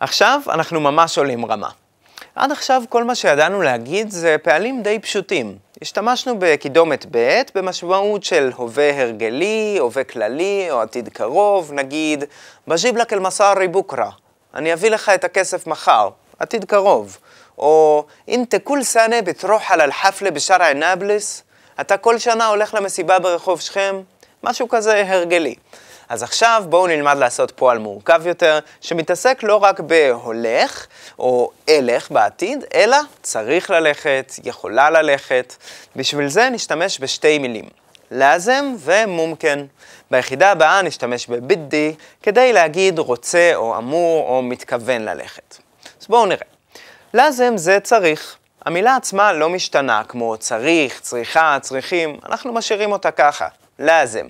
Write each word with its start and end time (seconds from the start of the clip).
עכשיו 0.00 0.40
אנחנו 0.48 0.80
ממש 0.80 1.18
עולים 1.18 1.46
רמה. 1.46 1.68
עד 2.34 2.52
עכשיו 2.52 2.82
כל 2.88 3.04
מה 3.04 3.14
שידענו 3.14 3.62
להגיד 3.62 4.10
זה 4.10 4.36
פעלים 4.42 4.82
די 4.82 4.98
פשוטים. 4.98 5.58
השתמשנו 5.82 6.34
בקידומת 6.38 7.06
ב' 7.10 7.42
במשמעות 7.54 8.24
של 8.24 8.50
הווה 8.56 9.02
הרגלי, 9.02 9.76
הווה 9.80 10.04
כללי 10.04 10.66
או 10.70 10.80
עתיד 10.80 11.08
קרוב, 11.08 11.72
נגיד 11.72 12.24
בג'יב 12.68 12.96
לק 12.96 13.12
אל-מסארי 13.12 13.68
בוקרה, 13.68 14.10
אני 14.54 14.72
אביא 14.72 14.90
לך 14.90 15.08
את 15.08 15.24
הכסף 15.24 15.66
מחר, 15.66 16.08
עתיד 16.38 16.64
קרוב. 16.64 17.18
או 17.58 18.04
אינטה 18.28 18.58
כול 18.58 18.82
סאנה 18.82 19.22
בתרוח 19.22 19.70
על 19.70 19.80
אל-חפלה 19.80 20.30
בשארע 20.30 20.72
נבלס, 20.72 21.42
אתה 21.80 21.96
כל 21.96 22.18
שנה 22.18 22.46
הולך 22.46 22.74
למסיבה 22.74 23.18
ברחוב 23.18 23.60
שכם, 23.60 24.00
משהו 24.44 24.68
כזה 24.68 25.04
הרגלי. 25.06 25.54
אז 26.10 26.22
עכשיו 26.22 26.64
בואו 26.68 26.86
נלמד 26.86 27.16
לעשות 27.16 27.50
פועל 27.50 27.78
מורכב 27.78 28.26
יותר, 28.26 28.58
שמתעסק 28.80 29.42
לא 29.42 29.56
רק 29.56 29.80
בהולך 29.80 30.86
או 31.18 31.50
אלך 31.68 32.10
בעתיד, 32.10 32.64
אלא 32.74 32.96
צריך 33.22 33.70
ללכת, 33.70 34.32
יכולה 34.44 34.90
ללכת. 34.90 35.54
בשביל 35.96 36.28
זה 36.28 36.48
נשתמש 36.50 37.00
בשתי 37.00 37.38
מילים, 37.38 37.64
לאזם 38.10 38.74
ומומקן. 38.78 39.64
ביחידה 40.10 40.50
הבאה 40.50 40.82
נשתמש 40.82 41.26
בבידי 41.26 41.94
כדי 42.22 42.52
להגיד 42.52 42.98
רוצה 42.98 43.52
או 43.54 43.78
אמור 43.78 44.28
או 44.28 44.42
מתכוון 44.42 45.02
ללכת. 45.02 45.56
אז 46.00 46.06
בואו 46.06 46.26
נראה. 46.26 46.46
לאזם 47.14 47.56
זה 47.56 47.78
צריך. 47.82 48.36
המילה 48.64 48.96
עצמה 48.96 49.32
לא 49.32 49.48
משתנה, 49.48 50.02
כמו 50.08 50.36
צריך, 50.36 51.00
צריכה, 51.00 51.58
צריכים, 51.60 52.18
אנחנו 52.26 52.52
משאירים 52.52 52.92
אותה 52.92 53.10
ככה, 53.10 53.48
לאזם. 53.78 54.26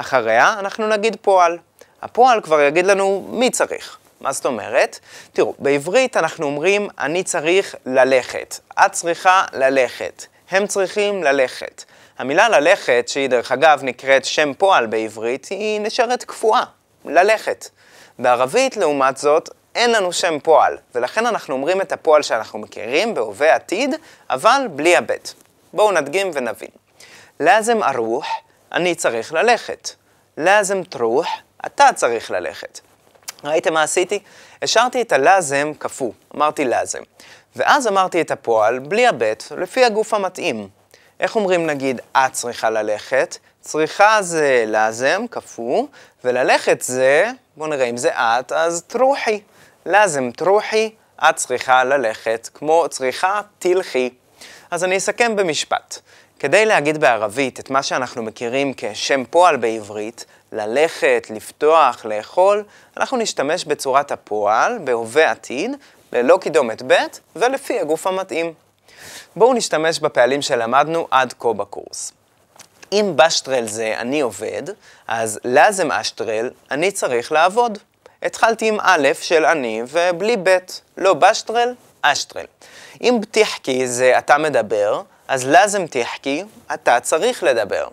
אחריה 0.00 0.56
אנחנו 0.58 0.88
נגיד 0.88 1.16
פועל. 1.22 1.58
הפועל 2.02 2.40
כבר 2.40 2.60
יגיד 2.60 2.86
לנו 2.86 3.26
מי 3.30 3.50
צריך. 3.50 3.98
מה 4.20 4.32
זאת 4.32 4.46
אומרת? 4.46 4.98
תראו, 5.32 5.54
בעברית 5.58 6.16
אנחנו 6.16 6.46
אומרים 6.46 6.88
אני 6.98 7.22
צריך 7.22 7.74
ללכת, 7.86 8.58
את 8.86 8.92
צריכה 8.92 9.44
ללכת, 9.52 10.26
הם 10.50 10.66
צריכים 10.66 11.24
ללכת. 11.24 11.84
המילה 12.18 12.48
ללכת, 12.48 13.08
שהיא 13.08 13.28
דרך 13.28 13.52
אגב 13.52 13.80
נקראת 13.82 14.24
שם 14.24 14.52
פועל 14.54 14.86
בעברית, 14.86 15.46
היא 15.46 15.80
נשארת 15.80 16.24
קפואה, 16.24 16.62
ללכת. 17.04 17.68
בערבית, 18.18 18.76
לעומת 18.76 19.16
זאת, 19.16 19.48
אין 19.74 19.92
לנו 19.92 20.12
שם 20.12 20.38
פועל, 20.42 20.76
ולכן 20.94 21.26
אנחנו 21.26 21.54
אומרים 21.54 21.80
את 21.80 21.92
הפועל 21.92 22.22
שאנחנו 22.22 22.58
מכירים 22.58 23.14
בהווה 23.14 23.54
עתיד, 23.54 23.94
אבל 24.30 24.62
בלי 24.70 24.96
הבט. 24.96 25.32
בואו 25.72 25.92
נדגים 25.92 26.30
ונבין. 26.34 26.70
לאזם 27.40 27.82
ארוח, 27.82 28.26
אני 28.72 28.94
צריך 28.94 29.32
ללכת. 29.32 29.90
לאזם 30.36 30.82
טרוח, 30.82 31.28
אתה 31.66 31.88
צריך 31.94 32.30
ללכת. 32.30 32.80
ראיתם 33.44 33.74
מה 33.74 33.82
עשיתי? 33.82 34.18
השארתי 34.62 35.02
את 35.02 35.12
הלאזם 35.12 35.72
קפוא, 35.78 36.12
אמרתי 36.36 36.64
לאזם. 36.64 37.02
ואז 37.56 37.86
אמרתי 37.86 38.20
את 38.20 38.30
הפועל 38.30 38.78
בלי 38.78 39.06
הבט, 39.06 39.44
לפי 39.56 39.84
הגוף 39.84 40.14
המתאים. 40.14 40.68
איך 41.20 41.36
אומרים 41.36 41.66
נגיד, 41.66 42.00
את 42.12 42.32
צריכה 42.32 42.70
ללכת? 42.70 43.36
צריכה 43.60 44.22
זה 44.22 44.64
לאזם, 44.66 45.24
קפוא, 45.30 45.86
וללכת 46.24 46.82
זה, 46.82 47.30
בואו 47.56 47.70
נראה 47.70 47.84
אם 47.84 47.96
זה 47.96 48.10
את, 48.14 48.52
אז 48.52 48.82
טרוחי. 48.86 49.40
לאזם 49.86 50.30
טרוחי, 50.30 50.90
את 51.18 51.36
צריכה 51.36 51.84
ללכת, 51.84 52.48
כמו 52.54 52.86
צריכה 52.90 53.40
תלכי. 53.58 54.10
אז 54.70 54.84
אני 54.84 54.96
אסכם 54.96 55.36
במשפט. 55.36 55.98
כדי 56.38 56.66
להגיד 56.66 56.98
בערבית 56.98 57.60
את 57.60 57.70
מה 57.70 57.82
שאנחנו 57.82 58.22
מכירים 58.22 58.72
כשם 58.76 59.24
פועל 59.30 59.56
בעברית, 59.56 60.24
ללכת, 60.52 61.26
לפתוח, 61.34 62.04
לאכול, 62.04 62.64
אנחנו 62.96 63.16
נשתמש 63.16 63.64
בצורת 63.64 64.12
הפועל, 64.12 64.78
בהווה 64.84 65.30
עתיד, 65.30 65.70
ללא 66.12 66.38
קידומת 66.40 66.82
ב' 66.86 66.94
ולפי 67.36 67.80
הגוף 67.80 68.06
המתאים. 68.06 68.52
בואו 69.36 69.54
נשתמש 69.54 69.98
בפעלים 69.98 70.42
שלמדנו 70.42 71.08
עד 71.10 71.34
כה 71.38 71.52
בקורס. 71.52 72.12
אם 72.92 73.12
בשטרל 73.16 73.66
זה 73.66 73.94
אני 73.98 74.20
עובד, 74.20 74.62
אז 75.08 75.40
לאזם 75.44 75.92
אשטרל, 75.92 76.50
אני 76.70 76.90
צריך 76.90 77.32
לעבוד. 77.32 77.78
התחלתי 78.22 78.68
עם 78.68 78.78
א' 78.80 79.08
של 79.20 79.44
אני 79.44 79.82
ובלי 79.88 80.36
ב', 80.42 80.58
לא 80.96 81.14
בשטרל, 81.14 81.74
אשטרל. 82.02 82.44
אם 83.02 83.18
תחכי 83.30 83.86
זה 83.86 84.18
אתה 84.18 84.38
מדבר, 84.38 85.02
אז 85.28 85.46
לאזם 85.46 85.86
תחכי, 85.86 86.44
אתה 86.74 87.00
צריך 87.00 87.42
לדבר. 87.42 87.88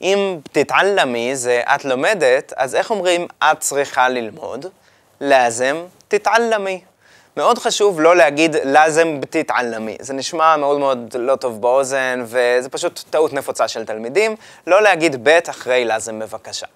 אם 0.00 0.38
תתעלמי 0.52 1.36
זה 1.36 1.62
את 1.74 1.84
לומדת, 1.84 2.52
אז 2.56 2.74
איך 2.74 2.90
אומרים 2.90 3.26
את 3.38 3.60
צריכה 3.60 4.08
ללמוד? 4.08 4.66
לאזם 5.20 5.76
תתעלמי. 6.08 6.80
מאוד 7.36 7.58
חשוב 7.58 8.00
לא 8.00 8.16
להגיד 8.16 8.56
לאזם 8.64 9.20
תתעלמי. 9.30 9.96
זה 10.00 10.14
נשמע 10.14 10.56
מאוד 10.56 10.78
מאוד 10.78 11.16
לא 11.18 11.36
טוב 11.36 11.60
באוזן, 11.60 12.24
וזה 12.24 12.68
פשוט 12.68 13.00
טעות 13.10 13.32
נפוצה 13.32 13.68
של 13.68 13.84
תלמידים. 13.84 14.36
לא 14.66 14.82
להגיד 14.82 15.28
ב' 15.28 15.38
אחרי 15.50 15.84
לאזם 15.84 16.18
בבקשה. 16.18 16.66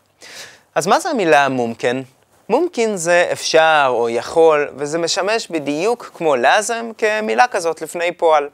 אז 0.74 0.86
מה 0.86 1.00
זה 1.00 1.10
המילה 1.10 1.48
מומקן? 1.48 2.02
מומקין 2.50 2.96
זה 2.96 3.28
אפשר 3.32 3.86
או 3.88 4.08
יכול, 4.08 4.68
וזה 4.76 4.98
משמש 4.98 5.48
בדיוק 5.48 6.10
כמו 6.14 6.36
לאזם 6.36 6.90
כמילה 6.98 7.46
כזאת 7.46 7.82
לפני 7.82 8.12
פועל. 8.12 8.48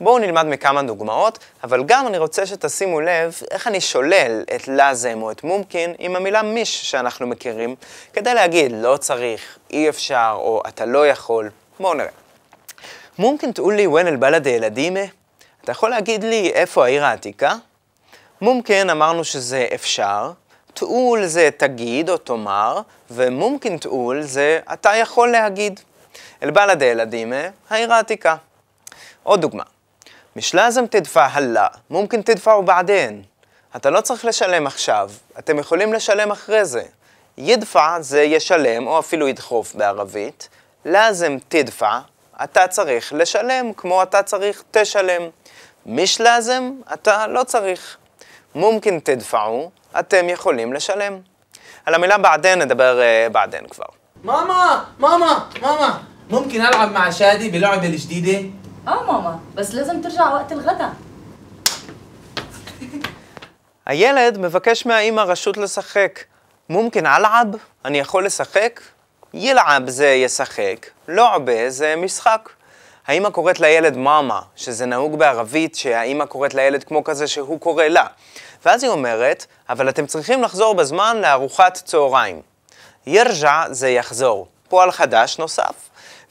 בואו 0.00 0.18
נלמד 0.18 0.46
מכמה 0.46 0.82
דוגמאות, 0.82 1.38
אבל 1.64 1.84
גם 1.84 2.06
אני 2.06 2.18
רוצה 2.18 2.46
שתשימו 2.46 3.00
לב 3.00 3.40
איך 3.50 3.66
אני 3.66 3.80
שולל 3.80 4.44
את 4.54 4.68
לאזם 4.68 5.18
או 5.22 5.30
את 5.30 5.44
מומקין 5.44 5.94
עם 5.98 6.16
המילה 6.16 6.42
מיש 6.42 6.90
שאנחנו 6.90 7.26
מכירים, 7.26 7.74
כדי 8.12 8.34
להגיד 8.34 8.72
לא 8.74 8.96
צריך, 8.96 9.58
אי 9.70 9.88
אפשר 9.88 10.34
או 10.36 10.62
אתה 10.68 10.84
לא 10.86 11.08
יכול. 11.08 11.50
בואו 11.80 11.94
נראה. 11.94 12.08
מומקין 13.18 13.52
תאו 13.52 13.70
לי 13.70 13.86
ון 13.86 14.06
אל 14.06 14.16
בלד 14.16 14.46
ילדימה? 14.46 15.00
אה? 15.00 15.06
אתה 15.64 15.72
יכול 15.72 15.90
להגיד 15.90 16.24
לי 16.24 16.50
איפה 16.54 16.84
העיר 16.84 17.04
העתיקה? 17.04 17.54
מומקין 18.40 18.90
אמרנו 18.90 19.24
שזה 19.24 19.66
אפשר, 19.74 20.32
תעול 20.74 21.26
זה 21.26 21.48
תגיד 21.56 22.10
או 22.10 22.16
תאמר, 22.16 22.80
ומומקין 23.10 23.76
תעול 23.76 24.22
זה 24.22 24.60
אתה 24.72 24.96
יכול 24.96 25.30
להגיד. 25.30 25.80
אל-בלד 26.42 26.78
דילדימה, 26.78 27.42
העיר 27.70 27.92
העתיקה. 27.92 28.36
עוד 29.22 29.40
דוגמה, 29.40 29.62
משלזם 30.36 30.86
תדפא 30.86 31.28
הלא, 31.32 31.60
מומקין 31.90 32.22
תדפאו 32.22 32.62
בעדין. 32.62 33.22
אתה 33.76 33.90
לא 33.90 34.00
צריך 34.00 34.24
לשלם 34.24 34.66
עכשיו, 34.66 35.10
אתם 35.38 35.58
יכולים 35.58 35.92
לשלם 35.92 36.30
אחרי 36.30 36.64
זה. 36.64 36.82
ידפא 37.38 38.00
זה 38.00 38.22
ישלם, 38.22 38.86
או 38.86 38.98
אפילו 38.98 39.28
ידחוף 39.28 39.74
בערבית. 39.74 40.48
לזם 40.84 41.36
תדפא, 41.48 41.98
אתה 42.44 42.68
צריך 42.68 43.12
לשלם, 43.12 43.72
כמו 43.72 44.02
אתה 44.02 44.22
צריך 44.22 44.64
תשלם. 44.70 45.22
מישלזם, 45.86 46.72
אתה 46.94 47.26
לא 47.26 47.44
צריך. 47.44 47.96
מומקין 48.54 48.98
תדפאו, 48.98 49.70
אתם 49.99 50.29
יכולים 50.29 50.73
לשלם. 50.73 51.19
על 51.85 51.93
המילה 51.93 52.17
בעדן 52.17 52.61
נדבר 52.61 52.99
uh, 52.99 53.31
בעדן 53.33 53.67
כבר. 53.67 53.85
ماما 54.23 54.85
ماما 54.99 55.49
ماما 55.61 56.03
ممكن 56.29 56.61
العب 56.61 56.91
مع 56.91 57.09
شادي 57.09 57.49
بلعبه 57.49 57.87
الجديده 57.87 58.49
اه 58.87 59.03
ماما 59.03 59.39
بس 59.55 59.73
لازم 59.73 60.01
ترجع 60.01 60.33
وقت 60.33 60.51
الغدا 60.51 60.89
הילד 63.85 64.37
מבקש 64.37 64.85
מהאימא 64.85 65.21
רשות 65.21 65.57
לשחק. 65.57 66.19
מומקין 66.69 67.05
אלעב, 67.05 67.47
אני 67.85 67.99
יכול 67.99 68.25
לשחק? 68.25 68.81
ילעב 69.33 69.89
זה 69.89 70.07
ישחק, 70.07 70.87
לועבה 71.07 71.69
זה 71.69 71.95
משחק. 71.97 72.49
האימא 73.10 73.30
קוראת 73.30 73.60
לילד 73.60 73.96
מאמה, 73.96 74.40
שזה 74.56 74.86
נהוג 74.86 75.18
בערבית 75.18 75.74
שהאימא 75.74 76.24
קוראת 76.24 76.54
לילד 76.54 76.84
כמו 76.84 77.04
כזה 77.04 77.26
שהוא 77.26 77.60
קורא 77.60 77.84
לה. 77.84 78.06
ואז 78.64 78.84
היא 78.84 78.90
אומרת, 78.90 79.46
אבל 79.68 79.88
אתם 79.88 80.06
צריכים 80.06 80.42
לחזור 80.42 80.74
בזמן 80.74 81.16
לארוחת 81.20 81.74
צהריים. 81.84 82.40
ירג'ע 83.06 83.62
זה 83.70 83.88
יחזור, 83.88 84.46
פועל 84.68 84.90
חדש 84.90 85.38
נוסף. 85.38 85.72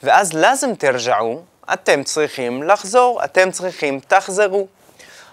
ואז 0.02 0.32
לזם 0.32 0.74
תרג'עו, 0.74 1.42
אתם 1.72 2.02
צריכים 2.02 2.62
לחזור, 2.62 3.24
אתם 3.24 3.50
צריכים 3.50 4.00
תחזרו. 4.08 4.66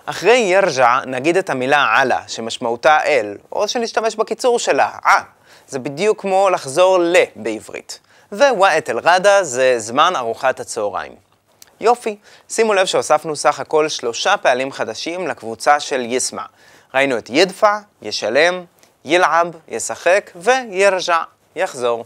אחרי 0.06 0.38
ירג'ע 0.38 1.00
נגיד 1.06 1.38
את 1.38 1.50
המילה 1.50 1.88
עלה, 1.96 2.22
שמשמעותה 2.28 3.04
אל, 3.06 3.38
או 3.52 3.68
שנשתמש 3.68 4.16
בקיצור 4.16 4.60
שלה, 4.60 4.90
ע. 5.06 5.10
זה 5.68 5.80
בדיוק 5.80 6.22
כמו 6.22 6.50
לחזור 6.50 7.00
ל 7.00 7.16
בעברית. 7.36 8.00
ווואט 8.32 8.90
אל-רדה 8.90 9.44
זה 9.44 9.76
זמן 9.78 10.14
ארוחת 10.16 10.60
הצהריים. 10.60 11.27
יופי, 11.82 12.18
שימו 12.50 12.74
לב 12.74 12.86
שהוספנו 12.86 13.36
סך 13.36 13.60
הכל 13.60 13.90
שלושה 13.90 14.38
פעלים 14.38 14.72
חדשים 14.72 15.28
לקבוצה 15.28 15.80
של 15.80 16.02
יסמע. 16.02 16.44
ראינו 16.94 17.18
את 17.18 17.30
ידפע, 17.30 17.80
ישלם, 18.02 18.66
ילעב, 19.06 19.48
ישחק, 19.68 20.32
וירג'ע, 20.36 21.24
יחזור. 21.56 22.06